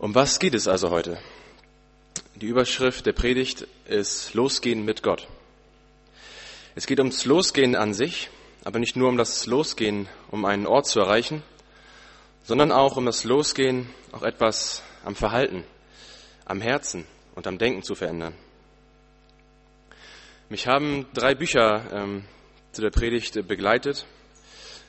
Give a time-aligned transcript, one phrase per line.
[0.00, 1.18] Um was geht es also heute?
[2.36, 5.28] Die Überschrift der Predigt ist Losgehen mit Gott.
[6.74, 8.30] Es geht ums Losgehen an sich,
[8.64, 11.42] aber nicht nur um das Losgehen, um einen Ort zu erreichen,
[12.44, 15.64] sondern auch um das Losgehen, auch etwas am Verhalten,
[16.46, 17.04] am Herzen
[17.34, 18.32] und am Denken zu verändern.
[20.48, 22.24] Mich haben drei Bücher ähm,
[22.72, 24.06] zu der Predigt begleitet.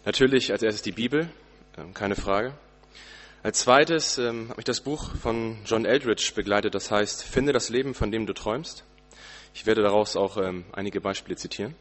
[0.06, 1.30] Natürlich als erstes die Bibel,
[1.78, 2.54] ähm, keine Frage.
[3.44, 7.70] Als zweites ähm, hat mich das Buch von John Eldridge begleitet, das heißt Finde das
[7.70, 8.84] Leben, von dem du träumst.
[9.56, 11.74] Ich werde daraus auch ähm, einige Beispiele zitieren.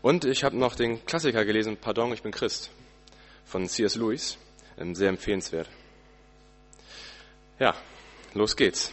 [0.00, 2.70] Und ich habe noch den Klassiker gelesen, Pardon, ich bin Christ,
[3.44, 3.96] von C.S.
[3.96, 4.38] Lewis,
[4.78, 5.68] ähm, sehr empfehlenswert.
[7.58, 7.74] Ja,
[8.32, 8.92] los geht's.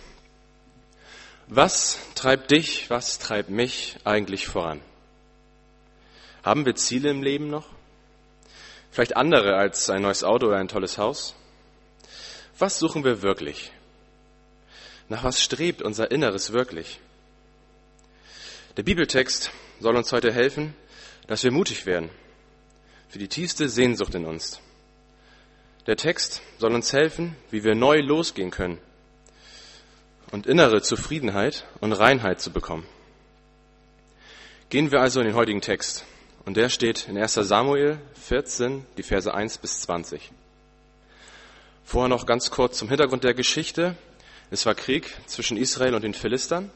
[1.48, 4.81] Was treibt dich, was treibt mich eigentlich voran?
[6.43, 7.67] Haben wir Ziele im Leben noch?
[8.91, 11.33] Vielleicht andere als ein neues Auto oder ein tolles Haus?
[12.59, 13.71] Was suchen wir wirklich?
[15.09, 16.99] Nach was strebt unser Inneres wirklich?
[18.77, 20.73] Der Bibeltext soll uns heute helfen,
[21.27, 22.09] dass wir mutig werden
[23.09, 24.61] für die tiefste Sehnsucht in uns.
[25.87, 28.77] Der Text soll uns helfen, wie wir neu losgehen können
[30.31, 32.85] und innere Zufriedenheit und Reinheit zu bekommen.
[34.70, 36.05] Gehen wir also in den heutigen Text.
[36.45, 40.31] Und der steht in 1 Samuel 14, die Verse 1 bis 20.
[41.83, 43.95] Vorher noch ganz kurz zum Hintergrund der Geschichte.
[44.49, 46.71] Es war Krieg zwischen Israel und den Philistern.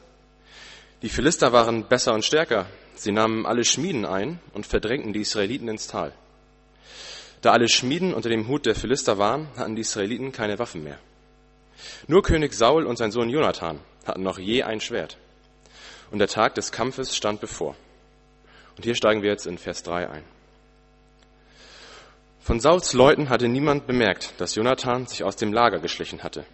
[1.02, 2.66] Die Philister waren besser und stärker.
[2.94, 6.12] Sie nahmen alle Schmieden ein und verdrängten die Israeliten ins Tal.
[7.42, 10.98] Da alle Schmieden unter dem Hut der Philister waren, hatten die Israeliten keine Waffen mehr.
[12.06, 15.18] Nur König Saul und sein Sohn Jonathan hatten noch je ein Schwert.
[16.10, 17.76] Und der Tag des Kampfes stand bevor.
[18.76, 20.24] Und hier steigen wir jetzt in Vers 3 ein.
[22.40, 26.44] Von Sauls Leuten hatte niemand bemerkt, dass Jonathan sich aus dem Lager geschlichen hatte.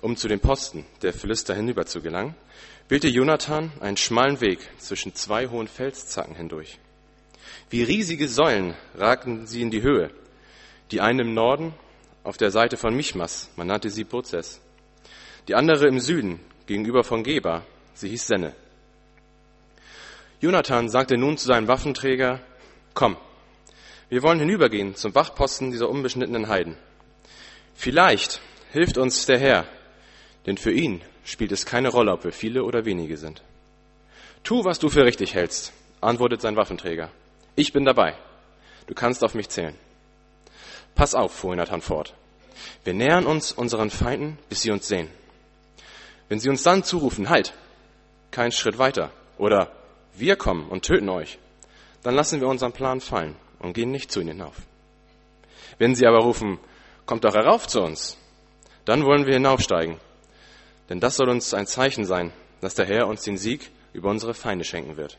[0.00, 2.34] Um zu den Posten der Philister hinüber zu gelangen,
[2.88, 6.78] wählte Jonathan einen schmalen Weg zwischen zwei hohen Felszacken hindurch.
[7.70, 10.10] Wie riesige Säulen ragten sie in die Höhe,
[10.90, 11.74] die eine im Norden
[12.22, 14.60] auf der Seite von Michmas, man nannte sie Bozes,
[15.48, 18.54] die andere im Süden gegenüber von Geba, sie hieß Senne.
[20.42, 22.40] Jonathan sagte nun zu seinem Waffenträger,
[22.94, 23.16] komm,
[24.08, 26.76] wir wollen hinübergehen zum Wachposten dieser unbeschnittenen Heiden.
[27.76, 28.40] Vielleicht
[28.72, 29.68] hilft uns der Herr,
[30.44, 33.40] denn für ihn spielt es keine Rolle, ob wir viele oder wenige sind.
[34.42, 37.10] Tu, was du für richtig hältst, antwortet sein Waffenträger.
[37.54, 38.16] Ich bin dabei.
[38.88, 39.78] Du kannst auf mich zählen.
[40.96, 42.14] Pass auf, fuhr Jonathan fort.
[42.82, 45.08] Wir nähern uns unseren Feinden, bis sie uns sehen.
[46.28, 47.54] Wenn sie uns dann zurufen, halt,
[48.32, 49.70] kein Schritt weiter, oder
[50.14, 51.38] wir kommen und töten euch,
[52.02, 54.56] dann lassen wir unseren Plan fallen und gehen nicht zu ihnen hinauf.
[55.78, 56.58] Wenn sie aber rufen,
[57.06, 58.18] kommt doch herauf zu uns,
[58.84, 59.98] dann wollen wir hinaufsteigen.
[60.88, 64.34] Denn das soll uns ein Zeichen sein, dass der Herr uns den Sieg über unsere
[64.34, 65.18] Feinde schenken wird.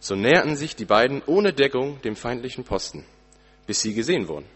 [0.00, 3.06] So näherten sich die beiden ohne Deckung dem feindlichen Posten,
[3.66, 4.46] bis sie gesehen wurden.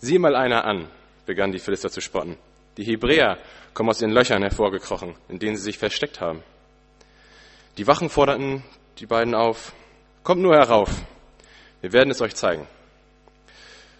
[0.00, 0.88] Sieh mal einer an,
[1.26, 2.36] begann die Philister zu spotten.
[2.76, 3.38] Die Hebräer
[3.74, 6.42] kommen aus ihren Löchern hervorgekrochen, in denen sie sich versteckt haben.
[7.76, 8.62] Die Wachen forderten
[8.98, 9.72] die beiden auf,
[10.22, 10.90] kommt nur herauf,
[11.80, 12.66] wir werden es euch zeigen.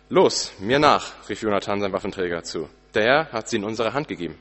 [0.09, 2.69] Los, mir nach, rief Jonathan sein Waffenträger zu.
[2.95, 4.37] Der Herr hat sie in unsere Hand gegeben.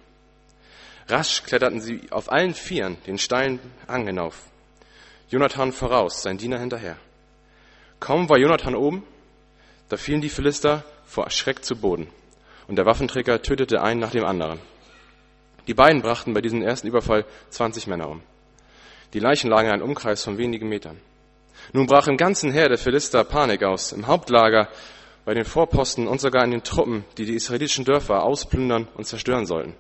[1.07, 4.41] Rasch kletterten sie auf allen Vieren den steilen Hang hinauf.
[5.29, 6.97] Jonathan voraus, sein Diener hinterher.
[8.00, 9.03] Kaum war Jonathan oben,
[9.90, 12.07] da fielen die Philister vor Schreck zu Boden,
[12.67, 14.59] und der Waffenträger tötete einen nach dem anderen.
[15.67, 18.23] Die beiden brachten bei diesem ersten Überfall 20 Männer um.
[19.14, 21.00] Die Leichen lagen in einem Umkreis von wenigen Metern.
[21.74, 24.70] Nun brach im ganzen Heer der Philister Panik aus, im Hauptlager,
[25.25, 29.46] bei den Vorposten und sogar in den Truppen, die die israelitischen Dörfer ausplündern und zerstören
[29.46, 29.75] sollten.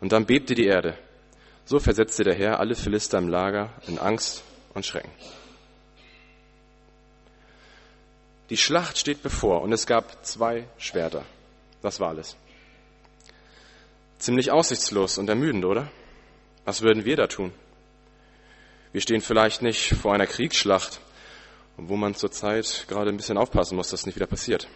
[0.00, 0.98] Und dann bebte die Erde.
[1.64, 4.42] So versetzte der Herr alle Philister im Lager in Angst
[4.74, 5.10] und Schrecken.
[8.50, 11.24] Die Schlacht steht bevor und es gab zwei Schwerter.
[11.82, 12.36] Das war alles.
[14.18, 15.88] Ziemlich aussichtslos und ermüdend, oder?
[16.64, 17.52] Was würden wir da tun?
[18.92, 21.00] Wir stehen vielleicht nicht vor einer Kriegsschlacht,
[21.76, 24.68] wo man zurzeit gerade ein bisschen aufpassen muss, dass nicht wieder passiert.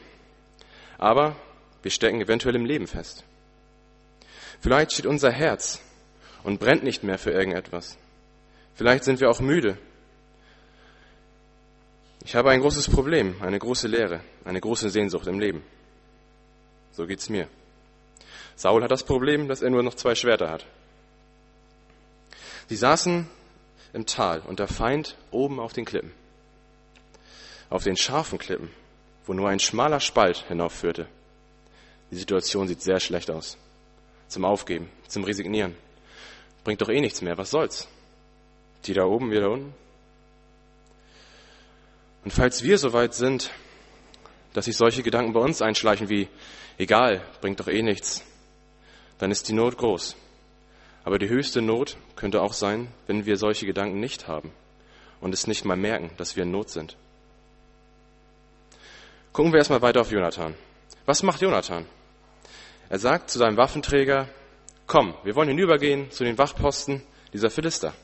[0.99, 1.37] Aber
[1.83, 3.25] wir stecken eventuell im Leben fest.
[4.61, 5.81] Vielleicht steht unser Herz
[6.43, 7.97] und brennt nicht mehr für irgendetwas.
[8.75, 9.79] Vielleicht sind wir auch müde.
[12.25, 15.63] Ich habe ein großes Problem, eine große Leere, eine große Sehnsucht im Leben.
[16.93, 17.49] So geht's mir.
[18.57, 20.67] Saul hat das Problem, dass er nur noch zwei Schwerter hat.
[22.69, 23.27] Sie saßen
[23.93, 26.13] im Tal und der Feind oben auf den Klippen.
[27.69, 28.71] Auf den scharfen Klippen,
[29.27, 31.07] wo nur ein schmaler Spalt hinaufführte.
[32.11, 33.57] Die Situation sieht sehr schlecht aus.
[34.29, 35.77] Zum Aufgeben, zum Resignieren.
[36.65, 37.89] Bringt doch eh nichts mehr, was soll's?
[38.85, 39.75] Die da oben, wir da unten.
[42.25, 43.51] Und falls wir so weit sind,
[44.53, 46.29] dass sich solche Gedanken bei uns einschleichen wie,
[46.77, 48.25] egal, bringt doch eh nichts,
[49.19, 50.17] dann ist die Not groß.
[51.05, 54.53] Aber die höchste Not könnte auch sein, wenn wir solche Gedanken nicht haben
[55.21, 56.97] und es nicht mal merken, dass wir in Not sind.
[59.33, 60.55] Gucken wir erstmal weiter auf Jonathan.
[61.07, 61.87] Was macht Jonathan?
[62.89, 64.29] Er sagt zu seinem Waffenträger,
[64.87, 67.95] komm, wir wollen hinübergehen zu den Wachposten dieser Philister.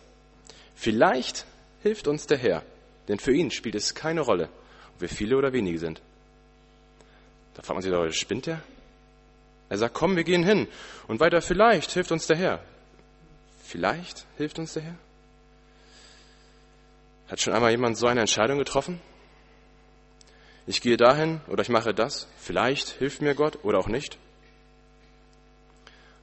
[0.75, 1.47] Vielleicht
[1.83, 2.63] hilft uns der Herr,
[3.09, 4.49] denn für ihn spielt es keine Rolle,
[4.95, 6.01] ob wir viele oder wenige sind.
[7.55, 8.63] Da fragt man sich doch, spinnt der?
[9.69, 10.69] Er sagt, komm, wir gehen hin.
[11.09, 12.63] Und weiter, vielleicht hilft uns der Herr.
[13.67, 14.95] Vielleicht hilft uns der Herr?
[17.29, 19.01] Hat schon einmal jemand so eine Entscheidung getroffen?
[20.69, 22.29] Ich gehe dahin oder ich mache das.
[22.39, 24.19] Vielleicht hilft mir Gott oder auch nicht.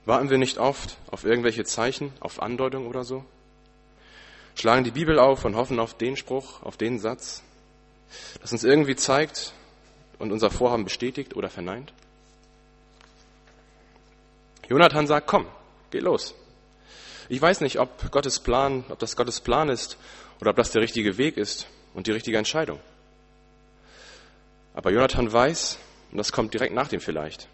[0.05, 3.25] Warten wir nicht oft auf irgendwelche Zeichen, auf Andeutung oder so?
[4.55, 7.43] Schlagen die Bibel auf und hoffen auf den Spruch, auf den Satz,
[8.41, 9.53] das uns irgendwie zeigt
[10.17, 11.93] und unser Vorhaben bestätigt oder verneint?
[14.69, 15.45] Jonathan sagt, komm,
[15.91, 16.35] geh los.
[17.33, 19.97] Ich weiß nicht, ob Gottes Plan, ob das Gottes Plan ist
[20.39, 21.65] oder ob das der richtige Weg ist
[21.95, 22.80] und die richtige Entscheidung.
[24.75, 25.80] Aber Jonathan weiß,
[26.12, 27.47] und das kommt direkt nach dem vielleicht,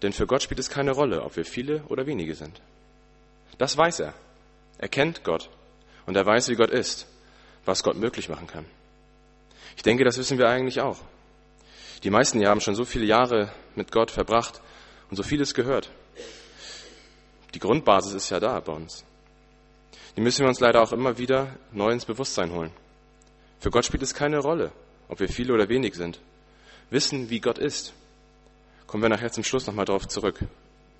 [0.00, 2.60] denn für Gott spielt es keine Rolle, ob wir viele oder wenige sind.
[3.58, 4.14] Das weiß er.
[4.78, 5.50] Er kennt Gott
[6.06, 7.08] und er weiß, wie Gott ist,
[7.64, 8.64] was Gott möglich machen kann.
[9.74, 10.98] Ich denke, das wissen wir eigentlich auch.
[12.04, 14.60] Die meisten hier haben schon so viele Jahre mit Gott verbracht
[15.10, 15.90] und so vieles gehört.
[17.58, 19.04] Die Grundbasis ist ja da bei uns.
[20.14, 22.70] Die müssen wir uns leider auch immer wieder neu ins Bewusstsein holen.
[23.58, 24.70] Für Gott spielt es keine Rolle,
[25.08, 26.20] ob wir viele oder wenig sind.
[26.90, 27.94] Wissen, wie Gott ist.
[28.86, 30.38] Kommen wir nachher zum Schluss nochmal darauf zurück.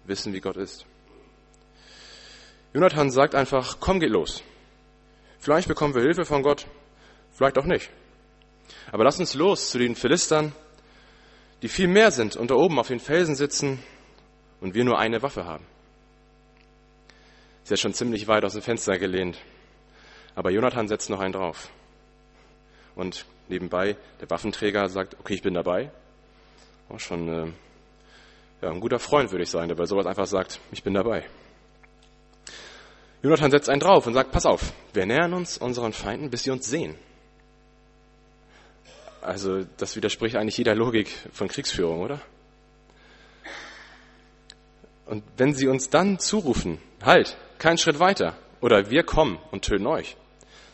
[0.07, 0.85] Wissen, wie Gott ist.
[2.75, 4.43] Jonathan sagt einfach, komm, geht los.
[5.39, 6.67] Vielleicht bekommen wir Hilfe von Gott,
[7.35, 7.89] vielleicht auch nicht.
[8.91, 10.53] Aber lass uns los zu den Philistern,
[11.63, 13.81] die viel mehr sind und da oben auf den Felsen sitzen
[14.61, 15.65] und wir nur eine Waffe haben.
[17.69, 19.37] Ist ja schon ziemlich weit aus dem Fenster gelehnt.
[20.35, 21.69] Aber Jonathan setzt noch einen drauf.
[22.95, 25.91] Und nebenbei, der Waffenträger sagt, okay, ich bin dabei.
[26.89, 27.53] Auch schon äh,
[28.63, 31.27] ja, ein guter Freund, würde ich sagen, der bei sowas einfach sagt, ich bin dabei.
[33.23, 36.51] Jonathan setzt einen drauf und sagt, pass auf, wir nähern uns unseren Feinden, bis sie
[36.51, 36.95] uns sehen.
[39.21, 42.23] Also das widerspricht eigentlich jeder Logik von Kriegsführung, oder?
[45.05, 49.87] Und wenn sie uns dann zurufen, halt, keinen Schritt weiter, oder wir kommen und töten
[49.87, 50.17] euch,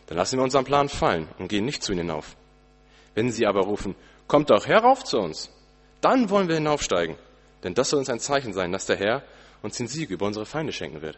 [0.07, 2.35] dann lassen wir unseren Plan fallen und gehen nicht zu ihnen hinauf.
[3.13, 3.95] Wenn sie aber rufen,
[4.27, 5.49] kommt doch herauf zu uns,
[6.01, 7.15] dann wollen wir hinaufsteigen,
[7.63, 9.23] denn das soll uns ein Zeichen sein, dass der Herr
[9.61, 11.17] uns den Sieg über unsere Feinde schenken wird.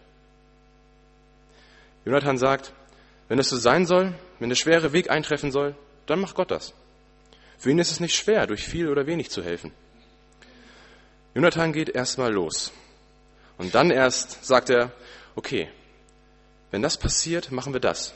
[2.05, 2.73] Jonathan sagt,
[3.27, 5.75] wenn es so sein soll, wenn der schwere Weg eintreffen soll,
[6.05, 6.73] dann macht Gott das.
[7.57, 9.73] Für ihn ist es nicht schwer, durch viel oder wenig zu helfen.
[11.33, 12.71] Jonathan geht erstmal los.
[13.57, 14.91] Und dann erst sagt er,
[15.37, 15.69] okay,
[16.71, 18.13] wenn das passiert, machen wir das.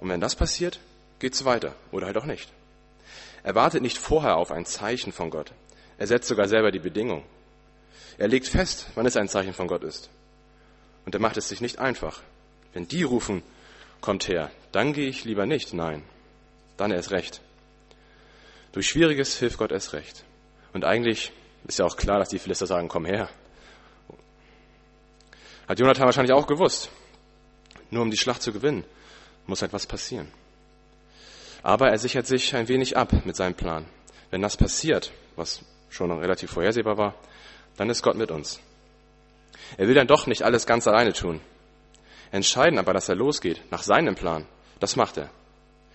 [0.00, 0.78] Und wenn das passiert,
[1.18, 2.52] geht's weiter oder halt auch nicht.
[3.42, 5.52] Er wartet nicht vorher auf ein Zeichen von Gott.
[5.96, 7.24] Er setzt sogar selber die Bedingung.
[8.18, 10.10] Er legt fest, wann es ein Zeichen von Gott ist.
[11.06, 12.20] Und er macht es sich nicht einfach.
[12.74, 13.42] Wenn die rufen,
[14.00, 15.72] kommt her, dann gehe ich lieber nicht.
[15.72, 16.02] Nein,
[16.76, 17.40] dann erst recht.
[18.72, 20.24] Durch Schwieriges hilft Gott erst recht.
[20.72, 21.32] Und eigentlich
[21.66, 23.30] ist ja auch klar, dass die Philister sagen, komm her.
[25.68, 26.90] Hat Jonathan wahrscheinlich auch gewusst.
[27.90, 28.84] Nur um die Schlacht zu gewinnen,
[29.46, 30.28] muss etwas passieren.
[31.62, 33.86] Aber er sichert sich ein wenig ab mit seinem Plan.
[34.30, 37.14] Wenn das passiert, was schon relativ vorhersehbar war,
[37.76, 38.60] dann ist Gott mit uns.
[39.76, 41.40] Er will dann doch nicht alles ganz alleine tun.
[42.30, 44.46] Entscheiden aber, dass er losgeht nach seinem Plan,
[44.80, 45.30] das macht er.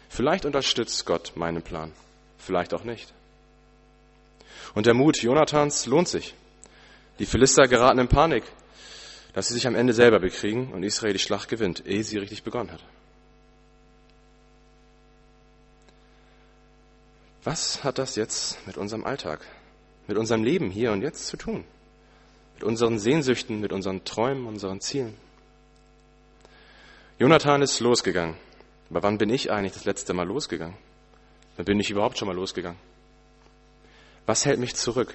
[0.10, 1.92] Vielleicht unterstützt Gott meinen Plan,
[2.38, 3.14] vielleicht auch nicht.
[4.74, 6.34] Und der Mut Jonathans lohnt sich.
[7.20, 8.44] Die Philister geraten in Panik,
[9.34, 12.44] dass sie sich am Ende selber bekriegen und Israel die Schlacht gewinnt, ehe sie richtig
[12.44, 12.84] begonnen hat.
[17.44, 19.46] Was hat das jetzt mit unserem Alltag,
[20.08, 21.64] mit unserem Leben hier und jetzt zu tun?
[22.56, 25.18] Mit unseren Sehnsüchten, mit unseren Träumen, unseren Zielen?
[27.18, 28.36] Jonathan ist losgegangen.
[28.90, 30.76] Aber wann bin ich eigentlich das letzte Mal losgegangen?
[31.56, 32.80] Wann bin ich überhaupt schon mal losgegangen?
[34.26, 35.14] Was hält mich zurück?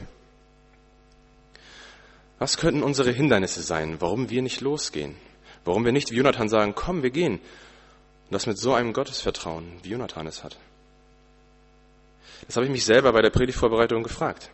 [2.39, 5.17] Was könnten unsere Hindernisse sein, warum wir nicht losgehen?
[5.65, 7.35] Warum wir nicht wie Jonathan sagen, komm, wir gehen?
[7.35, 10.57] Und das mit so einem Gottesvertrauen, wie Jonathan es hat.
[12.47, 14.51] Das habe ich mich selber bei der Predigtvorbereitung gefragt.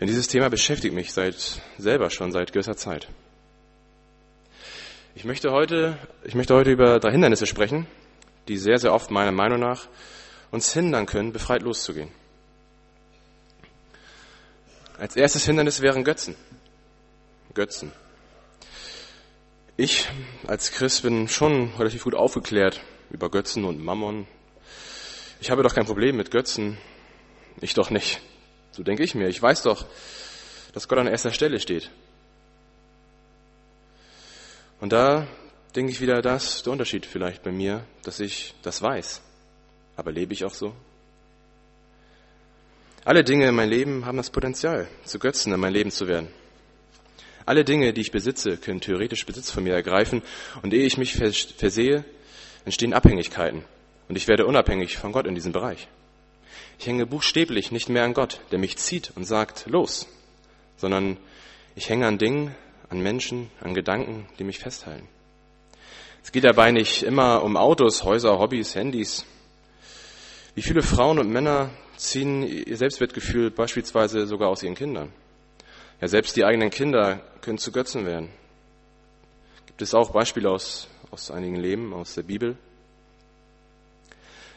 [0.00, 3.08] Denn dieses Thema beschäftigt mich seit, selber schon seit gewisser Zeit.
[5.14, 7.86] Ich möchte heute, ich möchte heute über drei Hindernisse sprechen,
[8.48, 9.88] die sehr, sehr oft meiner Meinung nach
[10.50, 12.10] uns hindern können, befreit loszugehen.
[14.98, 16.36] Als erstes Hindernis wären Götzen.
[17.54, 17.92] Götzen.
[19.76, 20.08] Ich
[20.46, 22.80] als Christ bin schon relativ gut aufgeklärt
[23.10, 24.26] über Götzen und Mammon.
[25.40, 26.78] Ich habe doch kein Problem mit Götzen.
[27.60, 28.20] Ich doch nicht.
[28.70, 29.28] So denke ich mir.
[29.28, 29.86] Ich weiß doch,
[30.72, 31.90] dass Gott an erster Stelle steht.
[34.80, 35.26] Und da
[35.74, 39.22] denke ich wieder, das der Unterschied vielleicht bei mir, dass ich das weiß.
[39.96, 40.74] Aber lebe ich auch so?
[43.04, 46.28] Alle Dinge in meinem Leben haben das Potenzial, zu Götzen in mein Leben zu werden.
[47.44, 50.22] Alle Dinge, die ich besitze, können theoretisch Besitz von mir ergreifen
[50.62, 52.04] und ehe ich mich versehe,
[52.64, 53.64] entstehen Abhängigkeiten
[54.08, 55.88] und ich werde unabhängig von Gott in diesem Bereich.
[56.78, 60.06] Ich hänge buchstäblich nicht mehr an Gott, der mich zieht und sagt, los,
[60.76, 61.16] sondern
[61.74, 62.54] ich hänge an Dingen,
[62.88, 65.08] an Menschen, an Gedanken, die mich festhalten.
[66.22, 69.26] Es geht dabei nicht immer um Autos, Häuser, Hobbys, Handys.
[70.54, 71.70] Wie viele Frauen und Männer
[72.10, 75.12] ziehen ihr Selbstwertgefühl beispielsweise sogar aus ihren Kindern?
[76.00, 78.28] Ja, selbst die eigenen Kinder können zu Götzen werden.
[79.66, 82.56] Gibt es auch Beispiele aus, aus einigen Leben, aus der Bibel?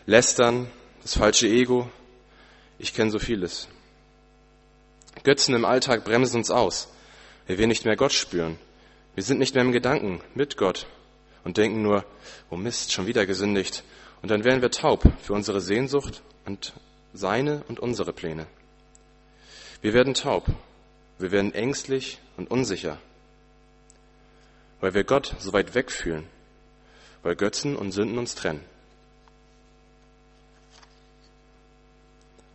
[0.05, 0.67] Lästern,
[1.01, 1.89] das falsche Ego.
[2.79, 3.67] Ich kenne so vieles.
[5.23, 6.89] Götzen im Alltag bremsen uns aus,
[7.47, 8.57] weil wir nicht mehr Gott spüren.
[9.15, 10.87] Wir sind nicht mehr im Gedanken mit Gott
[11.43, 12.05] und denken nur,
[12.49, 13.83] oh Mist, schon wieder gesündigt.
[14.21, 16.73] Und dann werden wir taub für unsere Sehnsucht und
[17.15, 18.47] seine und unsere Pläne.
[19.81, 20.45] Wir werden taub.
[21.17, 22.97] Wir werden ängstlich und unsicher,
[24.81, 26.27] weil wir Gott so weit weg fühlen,
[27.23, 28.63] weil Götzen und Sünden uns trennen.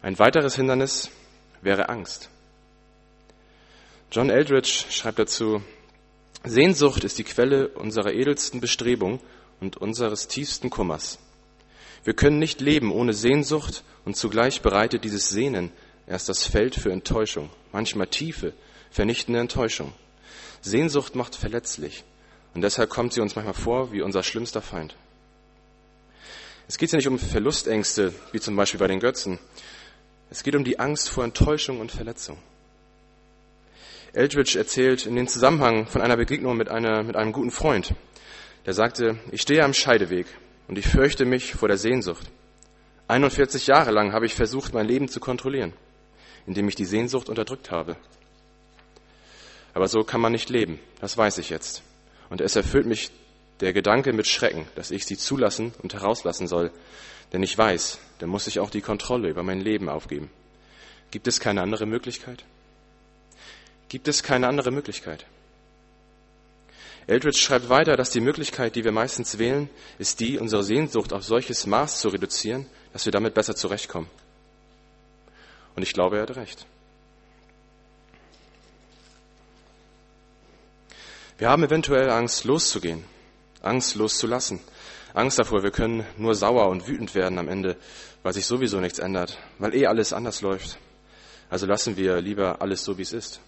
[0.02, 1.10] Ein weiteres Hindernis
[1.62, 2.28] wäre Angst.
[4.12, 5.62] John Eldridge schreibt dazu,
[6.44, 9.20] Sehnsucht ist die Quelle unserer edelsten Bestrebung
[9.60, 11.18] und unseres tiefsten Kummers.
[12.04, 15.70] Wir können nicht leben ohne Sehnsucht und zugleich bereitet dieses Sehnen
[16.06, 18.52] erst das Feld für Enttäuschung, manchmal tiefe,
[18.90, 19.92] vernichtende Enttäuschung.
[20.62, 22.04] Sehnsucht macht verletzlich
[22.54, 24.94] und deshalb kommt sie uns manchmal vor wie unser schlimmster Feind.
[26.68, 29.38] Es geht ja nicht um Verlustängste, wie zum Beispiel bei den Götzen.
[30.30, 32.38] Es geht um die Angst vor Enttäuschung und Verletzung.
[34.12, 37.94] Eldridge erzählt in den Zusammenhang von einer Begegnung mit, einer, mit einem guten Freund.
[38.66, 40.26] Der sagte, ich stehe am Scheideweg
[40.70, 42.30] und ich fürchte mich vor der Sehnsucht.
[43.08, 45.72] 41 Jahre lang habe ich versucht, mein Leben zu kontrollieren,
[46.46, 47.96] indem ich die Sehnsucht unterdrückt habe.
[49.74, 51.82] Aber so kann man nicht leben, das weiß ich jetzt.
[52.28, 53.10] Und es erfüllt mich
[53.58, 56.70] der Gedanke mit Schrecken, dass ich sie zulassen und herauslassen soll.
[57.32, 60.30] Denn ich weiß, dann muss ich auch die Kontrolle über mein Leben aufgeben.
[61.10, 62.44] Gibt es keine andere Möglichkeit?
[63.88, 65.26] Gibt es keine andere Möglichkeit?
[67.10, 71.24] Eldridge schreibt weiter, dass die Möglichkeit, die wir meistens wählen, ist die, unsere Sehnsucht auf
[71.24, 74.08] solches Maß zu reduzieren, dass wir damit besser zurechtkommen.
[75.74, 76.66] Und ich glaube, er hat recht.
[81.36, 83.02] Wir haben eventuell Angst, loszugehen,
[83.60, 84.60] Angst loszulassen,
[85.12, 87.76] Angst davor, wir können nur sauer und wütend werden am Ende,
[88.22, 90.78] weil sich sowieso nichts ändert, weil eh alles anders läuft.
[91.48, 93.40] Also lassen wir lieber alles so, wie es ist.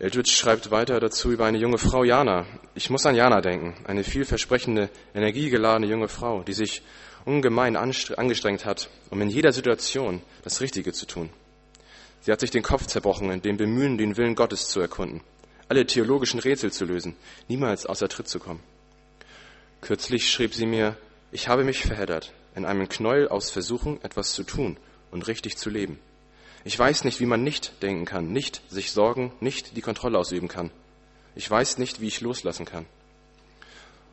[0.00, 2.46] Eldridge schreibt weiter dazu über eine junge Frau, Jana.
[2.76, 6.82] Ich muss an Jana denken, eine vielversprechende, energiegeladene junge Frau, die sich
[7.24, 11.30] ungemein angestrengt hat, um in jeder Situation das Richtige zu tun.
[12.20, 15.20] Sie hat sich den Kopf zerbrochen in dem Bemühen, den Willen Gottes zu erkunden,
[15.68, 17.16] alle theologischen Rätsel zu lösen,
[17.48, 18.60] niemals außer Tritt zu kommen.
[19.80, 20.96] Kürzlich schrieb sie mir,
[21.32, 24.76] ich habe mich verheddert in einem Knäuel aus Versuchen, etwas zu tun
[25.10, 25.98] und richtig zu leben.
[26.64, 30.48] Ich weiß nicht, wie man nicht denken kann, nicht sich sorgen, nicht die Kontrolle ausüben
[30.48, 30.70] kann.
[31.34, 32.86] Ich weiß nicht, wie ich loslassen kann.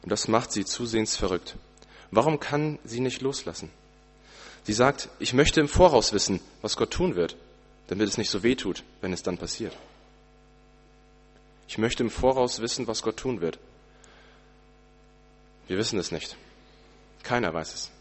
[0.03, 1.55] Und das macht sie zusehends verrückt.
[2.11, 3.71] Warum kann sie nicht loslassen?
[4.63, 7.35] Sie sagt, ich möchte im Voraus wissen, was Gott tun wird,
[7.87, 9.75] damit es nicht so weh tut, wenn es dann passiert.
[11.67, 13.59] Ich möchte im Voraus wissen, was Gott tun wird.
[15.67, 16.35] Wir wissen es nicht.
[17.23, 17.91] Keiner weiß es.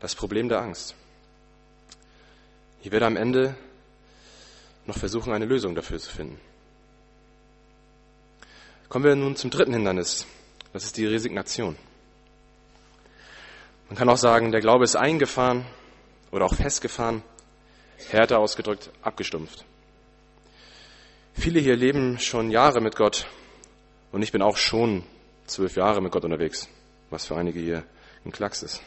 [0.00, 0.94] Das Problem der Angst.
[2.86, 3.56] Ich werde am Ende
[4.86, 6.40] noch versuchen, eine Lösung dafür zu finden.
[8.88, 10.24] Kommen wir nun zum dritten Hindernis.
[10.72, 11.74] Das ist die Resignation.
[13.88, 15.66] Man kann auch sagen, der Glaube ist eingefahren
[16.30, 17.24] oder auch festgefahren,
[18.08, 19.64] härter ausgedrückt, abgestumpft.
[21.34, 23.26] Viele hier leben schon Jahre mit Gott
[24.12, 25.02] und ich bin auch schon
[25.46, 26.68] zwölf Jahre mit Gott unterwegs,
[27.10, 27.82] was für einige hier
[28.24, 28.80] ein Klacks ist.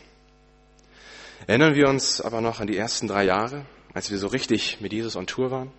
[1.48, 4.94] Erinnern wir uns aber noch an die ersten drei Jahre, als wir so richtig mit
[4.94, 5.72] Jesus on Tour waren?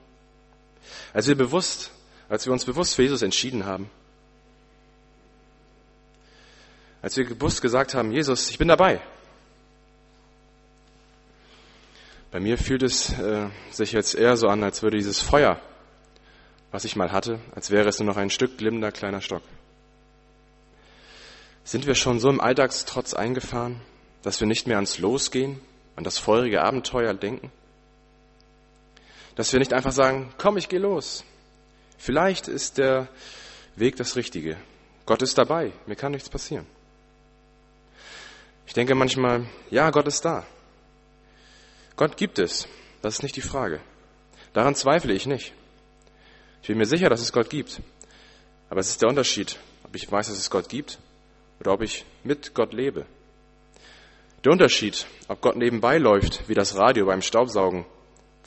[1.12, 1.90] Als wir bewusst,
[2.28, 3.90] als wir uns bewusst für Jesus entschieden haben?
[7.02, 9.00] Als wir bewusst gesagt haben, Jesus, ich bin dabei.
[12.30, 15.60] Bei mir fühlt es äh, sich jetzt eher so an, als würde dieses Feuer,
[16.70, 19.42] was ich mal hatte, als wäre es nur noch ein Stück glimmender kleiner Stock.
[21.64, 23.80] Sind wir schon so im Alltagstrotz eingefahren,
[24.22, 25.60] dass wir nicht mehr ans Losgehen,
[25.96, 27.50] an das feurige Abenteuer denken?
[29.36, 31.24] Dass wir nicht einfach sagen, komm, ich gehe los.
[31.98, 33.08] Vielleicht ist der
[33.76, 34.56] Weg das Richtige.
[35.06, 36.66] Gott ist dabei, mir kann nichts passieren.
[38.66, 40.46] Ich denke manchmal, ja, Gott ist da.
[41.96, 42.68] Gott gibt es,
[43.02, 43.80] das ist nicht die Frage.
[44.52, 45.52] Daran zweifle ich nicht.
[46.62, 47.80] Ich bin mir sicher, dass es Gott gibt.
[48.68, 50.98] Aber es ist der Unterschied, ob ich weiß, dass es Gott gibt
[51.58, 53.06] oder ob ich mit Gott lebe.
[54.44, 57.84] Der Unterschied, ob Gott nebenbei läuft, wie das Radio beim Staubsaugen,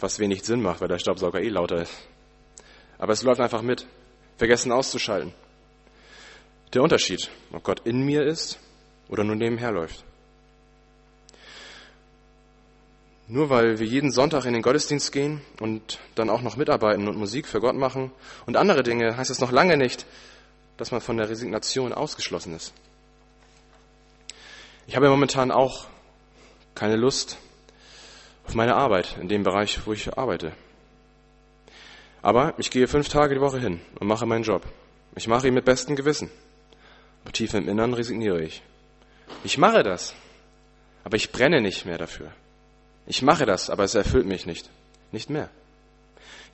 [0.04, 1.94] was wenig Sinn macht, weil der Staubsauger eh lauter ist.
[2.98, 3.88] Aber es läuft einfach mit,
[4.38, 5.34] vergessen auszuschalten.
[6.74, 8.60] Der Unterschied, ob Gott in mir ist
[9.08, 10.04] oder nur nebenher läuft.
[13.30, 17.18] Nur weil wir jeden Sonntag in den Gottesdienst gehen und dann auch noch mitarbeiten und
[17.18, 18.12] Musik für Gott machen
[18.46, 20.06] und andere Dinge, heißt es noch lange nicht,
[20.76, 22.74] dass man von der Resignation ausgeschlossen ist.
[24.86, 25.88] Ich habe momentan auch
[26.76, 27.38] keine Lust
[28.46, 30.54] auf meine Arbeit in dem Bereich, wo ich arbeite.
[32.22, 34.66] Aber ich gehe fünf Tage die Woche hin und mache meinen Job.
[35.16, 36.30] Ich mache ihn mit bestem Gewissen.
[37.24, 38.64] Aber tief im Innern resigniere ich.
[39.44, 40.14] Ich mache das,
[41.04, 42.32] aber ich brenne nicht mehr dafür.
[43.06, 44.70] Ich mache das, aber es erfüllt mich nicht.
[45.12, 45.50] Nicht mehr.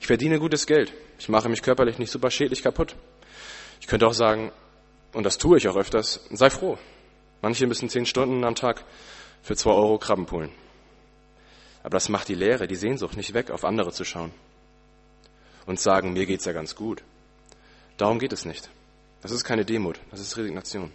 [0.00, 0.92] Ich verdiene gutes Geld.
[1.18, 2.96] Ich mache mich körperlich nicht super schädlich kaputt.
[3.80, 4.50] Ich könnte auch sagen,
[5.12, 6.78] und das tue ich auch öfters, sei froh.
[7.42, 8.84] Manche müssen zehn Stunden am Tag
[9.42, 10.50] für zwei Euro Krabben pullen.
[11.82, 14.32] Aber das macht die Leere, die Sehnsucht nicht weg, auf andere zu schauen.
[15.66, 17.02] Und sagen, mir geht's ja ganz gut.
[17.96, 18.68] Darum geht es nicht.
[19.22, 20.90] Das ist keine Demut, das ist Resignation.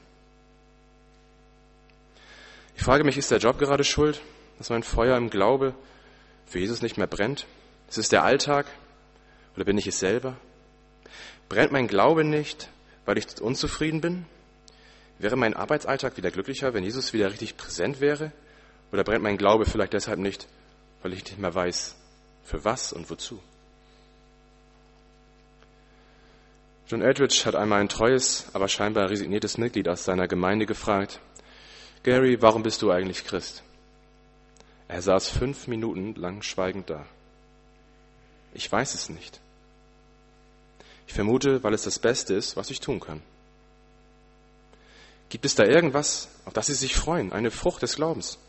[2.75, 4.21] Ich frage mich, ist der Job gerade schuld,
[4.57, 5.73] dass mein Feuer im Glaube
[6.45, 7.45] für Jesus nicht mehr brennt?
[7.89, 8.65] Ist es der Alltag
[9.55, 10.35] oder bin ich es selber?
[11.47, 12.69] Brennt mein Glaube nicht,
[13.05, 14.25] weil ich unzufrieden bin?
[15.19, 18.31] Wäre mein Arbeitsalltag wieder glücklicher, wenn Jesus wieder richtig präsent wäre?
[18.91, 20.47] Oder brennt mein Glaube vielleicht deshalb nicht,
[21.05, 21.95] weil ich nicht mehr weiß,
[22.45, 23.39] für was und wozu?
[26.87, 31.19] John Eldridge hat einmal ein treues, aber scheinbar resigniertes Mitglied aus seiner Gemeinde gefragt,
[32.01, 33.61] Gary, warum bist du eigentlich Christ?
[34.87, 37.05] Er saß fünf Minuten lang schweigend da.
[38.55, 39.39] Ich weiß es nicht.
[41.05, 43.21] Ich vermute, weil es das Beste ist, was ich tun kann.
[45.29, 48.39] Gibt es da irgendwas, auf das Sie sich freuen, eine Frucht des Glaubens?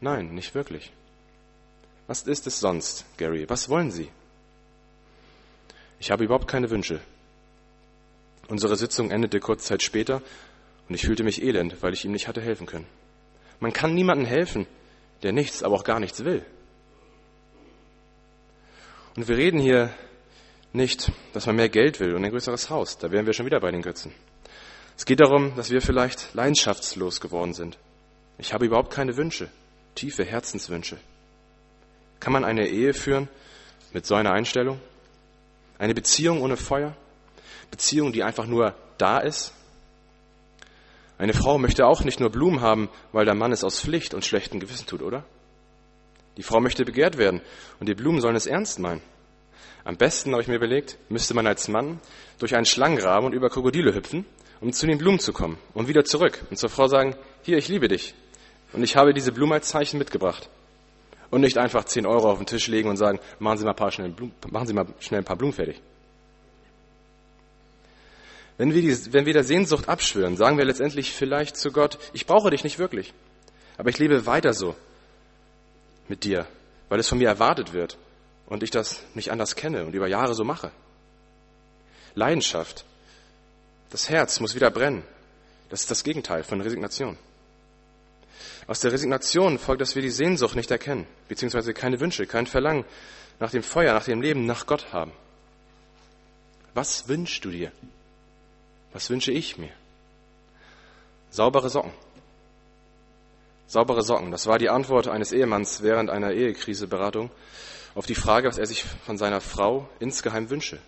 [0.00, 0.92] Nein, nicht wirklich.
[2.08, 3.44] Was ist es sonst, Gary?
[3.48, 4.08] Was wollen Sie?
[6.00, 7.00] Ich habe überhaupt keine Wünsche.
[8.48, 10.22] Unsere Sitzung endete kurze Zeit später
[10.88, 12.86] und ich fühlte mich elend, weil ich ihm nicht hatte helfen können.
[13.60, 14.66] Man kann niemandem helfen,
[15.22, 16.44] der nichts, aber auch gar nichts will.
[19.14, 19.92] Und wir reden hier
[20.72, 22.96] nicht, dass man mehr Geld will und ein größeres Haus.
[22.96, 24.14] Da wären wir schon wieder bei den Götzen.
[24.96, 27.76] Es geht darum, dass wir vielleicht leidenschaftslos geworden sind.
[28.38, 29.50] Ich habe überhaupt keine Wünsche,
[29.94, 30.96] tiefe Herzenswünsche.
[32.20, 33.28] Kann man eine Ehe führen
[33.92, 34.80] mit so einer Einstellung?
[35.78, 36.96] Eine Beziehung ohne Feuer?
[37.70, 39.52] Beziehung, die einfach nur da ist?
[41.18, 44.24] Eine Frau möchte auch nicht nur Blumen haben, weil der Mann es aus Pflicht und
[44.24, 45.24] schlechtem Gewissen tut, oder?
[46.36, 47.40] Die Frau möchte begehrt werden
[47.80, 49.02] und die Blumen sollen es ernst meinen.
[49.84, 52.00] Am besten, habe ich mir überlegt, müsste man als Mann
[52.38, 54.24] durch einen Schlangengraben und über Krokodile hüpfen
[54.60, 57.68] um zu den Blumen zu kommen und wieder zurück und zur Frau sagen, hier, ich
[57.68, 58.14] liebe dich.
[58.72, 60.48] Und ich habe diese Blume als Zeichen mitgebracht.
[61.30, 63.76] Und nicht einfach 10 Euro auf den Tisch legen und sagen, machen Sie mal, ein
[63.76, 65.80] paar schnell, Blumen, machen Sie mal schnell ein paar Blumen fertig.
[68.56, 72.26] Wenn wir, die, wenn wir der Sehnsucht abschwören, sagen wir letztendlich vielleicht zu Gott, ich
[72.26, 73.12] brauche dich nicht wirklich,
[73.76, 74.74] aber ich lebe weiter so
[76.08, 76.46] mit dir,
[76.88, 77.98] weil es von mir erwartet wird
[78.46, 80.72] und ich das nicht anders kenne und über Jahre so mache.
[82.14, 82.84] Leidenschaft
[83.90, 85.02] das Herz muss wieder brennen.
[85.70, 87.16] Das ist das Gegenteil von Resignation.
[88.68, 92.84] Aus der Resignation folgt, dass wir die Sehnsucht nicht erkennen, beziehungsweise keine Wünsche, kein Verlangen
[93.40, 95.10] nach dem Feuer, nach dem Leben, nach Gott haben.
[96.74, 97.72] Was wünschst du dir?
[98.92, 99.72] Was wünsche ich mir?
[101.30, 101.92] Saubere Socken.
[103.66, 104.30] Saubere Socken.
[104.30, 107.30] Das war die Antwort eines Ehemanns während einer Ehekriseberatung
[107.94, 110.78] auf die Frage, was er sich von seiner Frau insgeheim wünsche.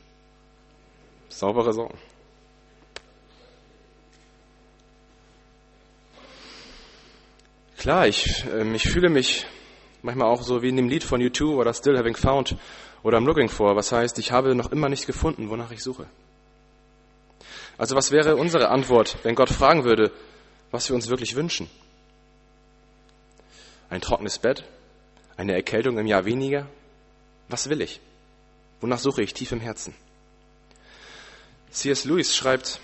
[1.30, 1.98] Saubere Socken.
[7.80, 9.46] Klar, ich, äh, ich fühle mich
[10.02, 12.56] manchmal auch so wie in dem Lied von U2 oder Still Having Found
[13.02, 16.04] oder I'm Looking For, was heißt, ich habe noch immer nicht gefunden, wonach ich suche.
[17.78, 20.12] Also was wäre unsere Antwort, wenn Gott fragen würde,
[20.70, 21.70] was wir uns wirklich wünschen?
[23.88, 24.62] Ein trockenes Bett?
[25.38, 26.66] Eine Erkältung im Jahr weniger?
[27.48, 28.02] Was will ich?
[28.82, 29.94] Wonach suche ich tief im Herzen?
[31.70, 32.04] C.S.
[32.04, 32.78] Lewis schreibt,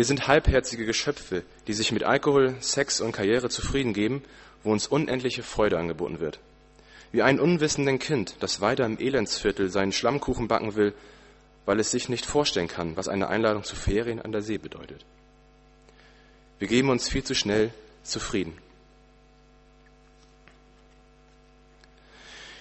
[0.00, 4.24] wir sind halbherzige Geschöpfe, die sich mit Alkohol, Sex und Karriere zufrieden geben,
[4.62, 6.38] wo uns unendliche Freude angeboten wird.
[7.12, 10.94] Wie ein unwissenden Kind, das weiter im Elendsviertel seinen Schlammkuchen backen will,
[11.66, 15.04] weil es sich nicht vorstellen kann, was eine Einladung zu Ferien an der See bedeutet.
[16.58, 17.70] Wir geben uns viel zu schnell
[18.02, 18.56] zufrieden.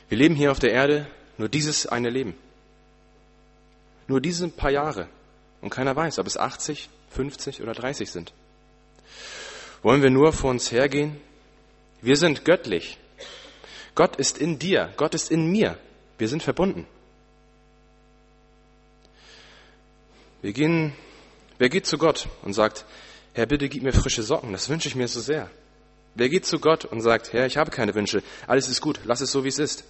[0.10, 2.34] Wir leben hier auf der Erde nur dieses eine Leben.
[4.10, 5.08] Nur diese paar Jahre.
[5.62, 8.34] Und keiner weiß, ob es 80, 50 oder 30 sind.
[9.82, 11.18] Wollen wir nur vor uns hergehen?
[12.02, 12.98] Wir sind göttlich.
[13.96, 15.78] Gott ist in dir, Gott ist in mir.
[16.18, 16.86] Wir sind verbunden.
[20.42, 20.94] Wir gehen,
[21.58, 22.86] wer geht zu Gott und sagt,
[23.34, 25.50] Herr, bitte gib mir frische Socken, das wünsche ich mir so sehr.
[26.16, 29.22] Wer geht zu Gott und sagt, Herr, ich habe keine Wünsche, alles ist gut, lass
[29.22, 29.84] es so, wie es ist.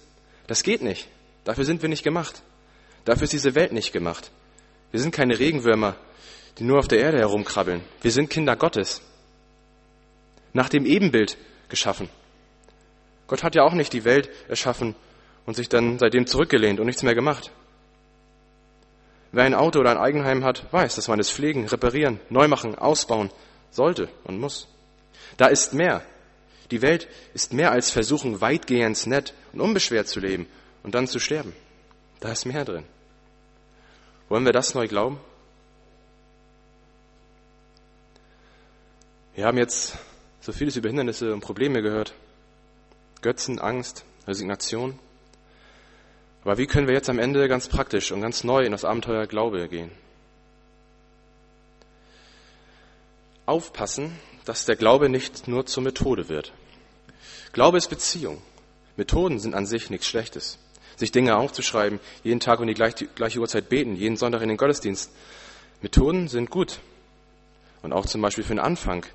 [0.46, 1.08] Das geht nicht.
[1.44, 2.42] Dafür sind wir nicht gemacht.
[3.04, 4.30] Dafür ist diese Welt nicht gemacht.
[4.90, 5.96] Wir sind keine Regenwürmer,
[6.58, 7.82] die nur auf der Erde herumkrabbeln.
[8.02, 9.02] Wir sind Kinder Gottes.
[10.52, 11.36] Nach dem Ebenbild
[11.68, 12.08] geschaffen.
[13.26, 14.94] Gott hat ja auch nicht die Welt erschaffen
[15.46, 17.50] und sich dann seitdem zurückgelehnt und nichts mehr gemacht.
[19.32, 22.74] Wer ein Auto oder ein Eigenheim hat, weiß, dass man es pflegen, reparieren, neu machen,
[22.74, 23.30] ausbauen
[23.70, 24.66] sollte und muss.
[25.36, 26.02] Da ist mehr.
[26.72, 30.46] Die Welt ist mehr als Versuchen, weitgehend nett und unbeschwert zu leben
[30.82, 31.54] und dann zu sterben.
[32.18, 32.84] Da ist mehr drin.
[34.28, 35.20] Wollen wir das neu glauben?
[39.34, 39.96] Wir haben jetzt
[40.40, 42.14] so vieles über Hindernisse und Probleme gehört.
[43.22, 44.98] Götzen, Angst, Resignation.
[46.42, 49.26] Aber wie können wir jetzt am Ende ganz praktisch und ganz neu in das Abenteuer
[49.26, 49.90] Glaube gehen?
[53.46, 56.52] Aufpassen, dass der Glaube nicht nur zur Methode wird.
[57.52, 58.40] Glaube ist Beziehung.
[58.96, 60.58] Methoden sind an sich nichts Schlechtes
[61.00, 65.10] sich Dinge aufzuschreiben, jeden Tag um die gleiche, Uhrzeit beten, jeden Sonntag in den Gottesdienst.
[65.82, 66.78] Methoden sind gut.
[67.82, 69.06] Und auch zum Beispiel für den Anfang,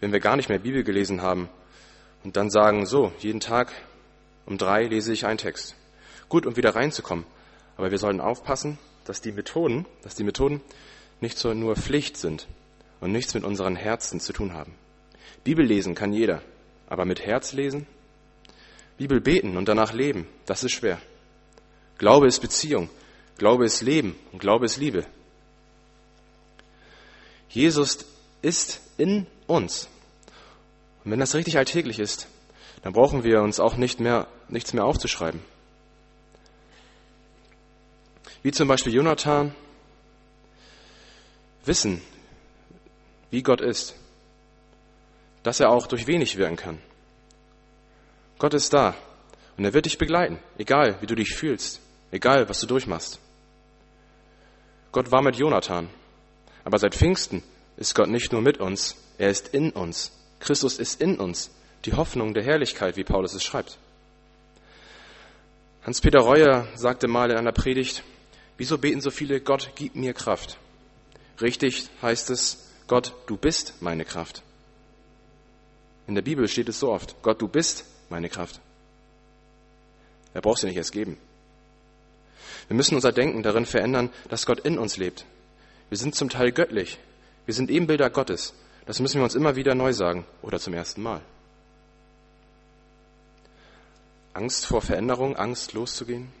[0.00, 1.48] wenn wir gar nicht mehr Bibel gelesen haben
[2.24, 3.72] und dann sagen, so, jeden Tag
[4.46, 5.76] um drei lese ich einen Text.
[6.28, 7.24] Gut, um wieder reinzukommen.
[7.76, 10.60] Aber wir sollten aufpassen, dass die Methoden, dass die Methoden
[11.20, 12.46] nicht so nur Pflicht sind
[13.00, 14.74] und nichts mit unseren Herzen zu tun haben.
[15.44, 16.42] Bibel lesen kann jeder,
[16.88, 17.86] aber mit Herz lesen?
[18.98, 20.98] Bibel beten und danach leben, das ist schwer.
[21.96, 22.90] Glaube ist Beziehung.
[23.38, 25.06] Glaube ist Leben und Glaube ist Liebe.
[27.50, 28.06] Jesus
[28.42, 29.88] ist in uns.
[31.04, 32.26] Und wenn das richtig alltäglich ist,
[32.82, 35.40] dann brauchen wir uns auch nicht mehr, nichts mehr aufzuschreiben.
[38.42, 39.54] Wie zum Beispiel Jonathan
[41.66, 42.00] wissen,
[43.30, 43.94] wie Gott ist,
[45.42, 46.78] dass er auch durch wenig wirken kann.
[48.38, 48.94] Gott ist da
[49.58, 53.20] und er wird dich begleiten, egal wie du dich fühlst, Egal, was du durchmachst.
[54.90, 55.88] Gott war mit Jonathan.
[56.64, 57.42] Aber seit Pfingsten
[57.76, 60.12] ist Gott nicht nur mit uns, er ist in uns.
[60.38, 61.50] Christus ist in uns.
[61.84, 63.78] Die Hoffnung der Herrlichkeit, wie Paulus es schreibt.
[65.84, 68.02] Hans-Peter Reuer sagte mal in einer Predigt,
[68.58, 70.58] wieso beten so viele, Gott, gib mir Kraft?
[71.40, 74.42] Richtig heißt es, Gott, du bist meine Kraft.
[76.06, 78.60] In der Bibel steht es so oft, Gott, du bist meine Kraft.
[80.34, 81.16] Er braucht sie nicht erst geben.
[82.68, 85.24] Wir müssen unser Denken darin verändern, dass Gott in uns lebt.
[85.90, 86.98] Wir sind zum Teil göttlich.
[87.46, 88.54] Wir sind Ebenbilder Gottes.
[88.86, 91.20] Das müssen wir uns immer wieder neu sagen oder zum ersten Mal.
[94.32, 96.32] Angst vor Veränderung, Angst loszugehen.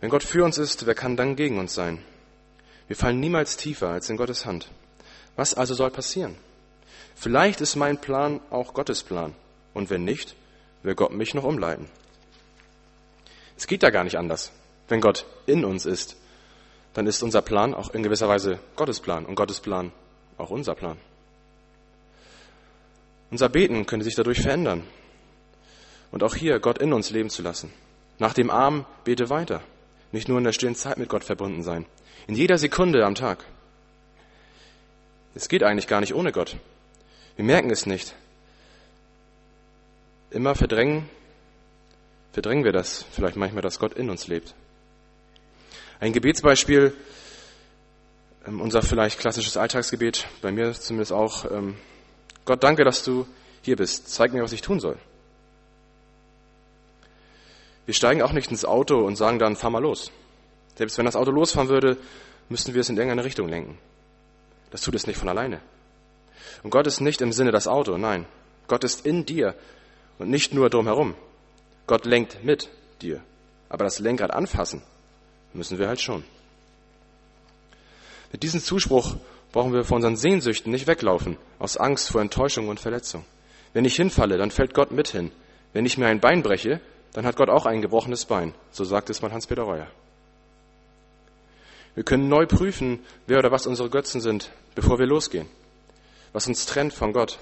[0.00, 1.98] Wenn Gott für uns ist, wer kann dann gegen uns sein?
[2.86, 4.68] Wir fallen niemals tiefer als in Gottes Hand.
[5.36, 6.36] Was also soll passieren?
[7.16, 9.34] Vielleicht ist mein Plan auch Gottes Plan.
[9.74, 10.36] Und wenn nicht,
[10.82, 11.88] will Gott mich noch umleiten.
[13.56, 14.52] Es geht ja gar nicht anders.
[14.88, 16.16] Wenn Gott in uns ist,
[16.94, 19.92] dann ist unser Plan auch in gewisser Weise Gottes Plan und Gottes Plan
[20.38, 20.98] auch unser Plan.
[23.30, 24.82] Unser Beten könnte sich dadurch verändern
[26.10, 27.72] und auch hier Gott in uns leben zu lassen.
[28.18, 29.62] Nach dem Arm bete weiter,
[30.12, 31.86] nicht nur in der stillen Zeit mit Gott verbunden sein,
[32.26, 33.44] in jeder Sekunde am Tag.
[35.34, 36.56] Es geht eigentlich gar nicht ohne Gott.
[37.36, 38.14] Wir merken es nicht.
[40.30, 41.08] Immer verdrängen,
[42.32, 44.54] verdrängen wir das vielleicht manchmal, dass Gott in uns lebt.
[46.02, 46.92] Ein Gebetsbeispiel,
[48.44, 51.76] ähm, unser vielleicht klassisches Alltagsgebet, bei mir zumindest auch, ähm,
[52.44, 53.24] Gott danke, dass du
[53.62, 54.96] hier bist, zeig mir, was ich tun soll.
[57.86, 60.10] Wir steigen auch nicht ins Auto und sagen dann, fahr mal los.
[60.74, 61.96] Selbst wenn das Auto losfahren würde,
[62.48, 63.78] müssten wir es in irgendeine Richtung lenken.
[64.72, 65.60] Das tut es nicht von alleine.
[66.64, 68.26] Und Gott ist nicht im Sinne das Auto, nein.
[68.66, 69.54] Gott ist in dir
[70.18, 71.14] und nicht nur drumherum.
[71.86, 72.70] Gott lenkt mit
[73.02, 73.20] dir.
[73.68, 74.82] Aber das Lenkrad anfassen
[75.54, 76.24] müssen wir halt schon.
[78.32, 79.16] Mit diesem Zuspruch
[79.52, 83.24] brauchen wir vor unseren Sehnsüchten nicht weglaufen, aus Angst vor Enttäuschung und Verletzung.
[83.74, 85.30] Wenn ich hinfalle, dann fällt Gott mit hin.
[85.72, 86.80] Wenn ich mir ein Bein breche,
[87.12, 88.54] dann hat Gott auch ein gebrochenes Bein.
[88.70, 89.86] So sagt es mal Hans-Peter Reuer.
[91.94, 95.46] Wir können neu prüfen, wer oder was unsere Götzen sind, bevor wir losgehen.
[96.32, 97.38] Was uns trennt von Gott.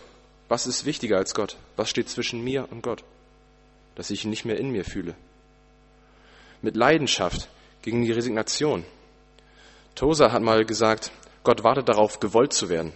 [0.48, 1.56] Was ist wichtiger als Gott?
[1.76, 3.04] Was steht zwischen mir und Gott?
[3.94, 5.14] Dass ich ihn nicht mehr in mir fühle.
[6.62, 7.48] Mit Leidenschaft
[7.82, 8.84] gegen die Resignation.
[9.94, 11.10] Tosa hat mal gesagt,
[11.44, 12.92] Gott wartet darauf, gewollt zu werden.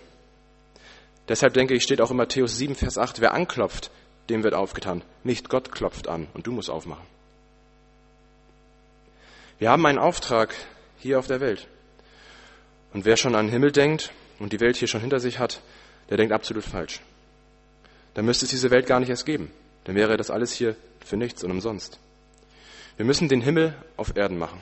[1.29, 3.91] Deshalb denke ich, steht auch in Matthäus 7, Vers 8, wer anklopft,
[4.29, 5.03] dem wird aufgetan.
[5.23, 7.07] Nicht Gott klopft an und du musst aufmachen.
[9.59, 10.55] Wir haben einen Auftrag
[10.99, 11.67] hier auf der Welt.
[12.93, 15.61] Und wer schon an den Himmel denkt und die Welt hier schon hinter sich hat,
[16.11, 17.01] der denkt absolut falsch.
[18.15, 19.51] Dann müsste es diese Welt gar nicht erst geben.
[19.85, 21.99] Dann wäre das alles hier für nichts und umsonst.
[22.97, 24.61] Wir müssen den Himmel auf Erden machen.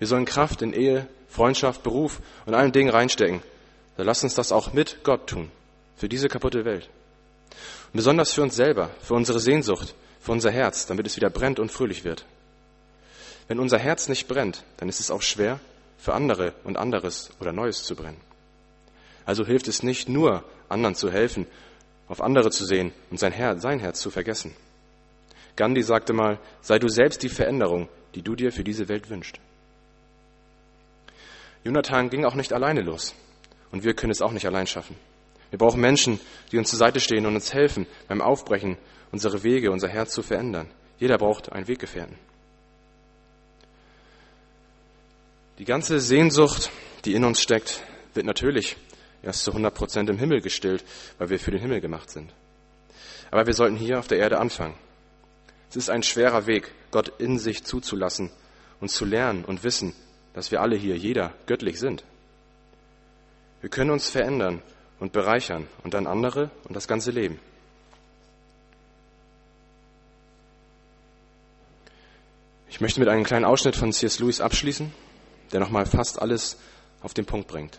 [0.00, 3.42] Wir sollen Kraft in Ehe, Freundschaft, Beruf und allen Dingen reinstecken.
[3.98, 5.50] Dann lass uns das auch mit Gott tun.
[5.96, 6.88] Für diese kaputte Welt.
[7.92, 11.60] Und besonders für uns selber, für unsere Sehnsucht, für unser Herz, damit es wieder brennt
[11.60, 12.24] und fröhlich wird.
[13.46, 15.60] Wenn unser Herz nicht brennt, dann ist es auch schwer,
[15.98, 18.20] für andere und anderes oder Neues zu brennen.
[19.26, 21.46] Also hilft es nicht nur, anderen zu helfen,
[22.08, 24.56] auf andere zu sehen und sein, Herz, sein Herz zu vergessen.
[25.56, 29.38] Gandhi sagte mal, sei du selbst die Veränderung, die du dir für diese Welt wünschst.
[31.64, 33.14] Jonathan ging auch nicht alleine los.
[33.70, 34.96] Und wir können es auch nicht allein schaffen.
[35.50, 36.20] Wir brauchen Menschen,
[36.50, 38.78] die uns zur Seite stehen und uns helfen beim Aufbrechen,
[39.12, 40.68] unsere Wege, unser Herz zu verändern.
[40.98, 42.16] Jeder braucht einen Weggefährten.
[45.58, 46.70] Die ganze Sehnsucht,
[47.04, 47.82] die in uns steckt,
[48.14, 48.76] wird natürlich
[49.22, 50.84] erst zu 100 Prozent im Himmel gestillt,
[51.18, 52.32] weil wir für den Himmel gemacht sind.
[53.30, 54.74] Aber wir sollten hier auf der Erde anfangen.
[55.68, 58.30] Es ist ein schwerer Weg, Gott in sich zuzulassen
[58.80, 59.94] und zu lernen und wissen,
[60.34, 62.04] dass wir alle hier, jeder, göttlich sind.
[63.60, 64.62] Wir können uns verändern
[64.98, 67.38] und bereichern und dann andere und das ganze Leben.
[72.68, 74.20] Ich möchte mit einem kleinen Ausschnitt von C.S.
[74.20, 74.92] Lewis abschließen,
[75.52, 76.56] der nochmal fast alles
[77.02, 77.78] auf den Punkt bringt.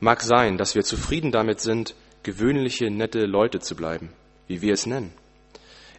[0.00, 4.12] Mag sein, dass wir zufrieden damit sind, gewöhnliche, nette Leute zu bleiben,
[4.46, 5.12] wie wir es nennen.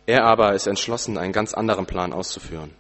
[0.06, 2.72] Er aber ist entschlossen, einen ganz anderen Plan auszuführen.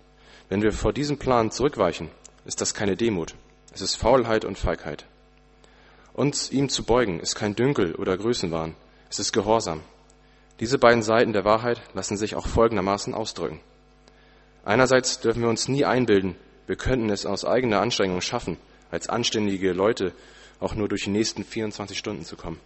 [0.49, 2.09] Wenn wir vor diesem Plan zurückweichen,
[2.43, 3.35] ist das keine Demut,
[3.71, 5.05] es ist Faulheit und Feigheit.
[6.13, 8.75] Uns ihm zu beugen, ist kein Dünkel oder Größenwahn,
[9.11, 9.81] es ist Gehorsam.
[10.59, 13.59] Diese beiden Seiten der Wahrheit lassen sich auch folgendermaßen ausdrücken.
[14.65, 16.35] Einerseits dürfen wir uns nie einbilden,
[16.65, 18.57] wir könnten es aus eigener Anstrengung schaffen,
[18.89, 20.13] als anständige Leute
[20.59, 22.59] auch nur durch die nächsten 24 Stunden zu kommen.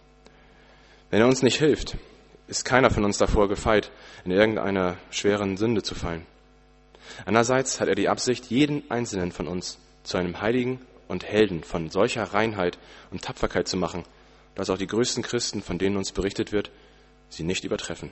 [1.10, 1.98] Wenn er uns nicht hilft,
[2.48, 3.90] ist keiner von uns davor gefeit,
[4.24, 6.26] in irgendeiner schweren Sünde zu fallen.
[7.24, 11.90] Andererseits hat er die Absicht, jeden einzelnen von uns zu einem Heiligen und Helden von
[11.90, 12.78] solcher Reinheit
[13.10, 14.04] und Tapferkeit zu machen,
[14.54, 16.70] dass auch die größten Christen, von denen uns berichtet wird,
[17.28, 18.10] sie nicht übertreffen.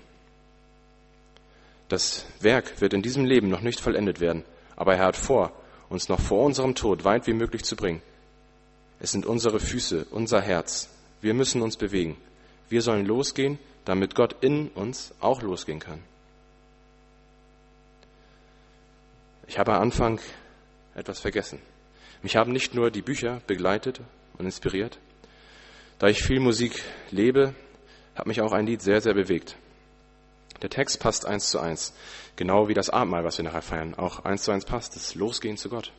[1.89, 4.45] Das Werk wird in diesem Leben noch nicht vollendet werden,
[4.77, 5.53] aber er hat vor,
[5.89, 8.03] uns noch vor unserem Tod weit wie möglich zu bringen.
[8.99, 10.89] Es sind unsere Füße, unser Herz.
[11.21, 12.17] Wir müssen uns bewegen.
[12.69, 16.01] Wir sollen losgehen, damit Gott in uns auch losgehen kann.
[19.53, 20.19] Ich habe am Anfang
[20.95, 21.61] etwas vergessen.
[22.23, 24.01] Mich haben nicht nur die Bücher begleitet
[24.39, 24.99] und inspiriert.
[25.99, 27.55] Da ich viel Musik lebe,
[28.15, 29.57] hat mich auch ein Lied sehr, sehr bewegt.
[30.63, 31.93] Der Text passt eins zu eins.
[32.35, 33.95] Genau wie das Abendmahl, was wir nachher feiern.
[33.95, 34.97] Auch eins zu eins passt.
[34.97, 35.93] Das Losgehen zu Gott.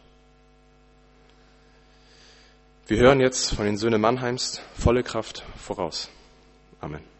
[2.87, 6.09] Wir hören jetzt von den Söhnen Mannheims volle Kraft voraus.
[6.81, 7.12] Amen.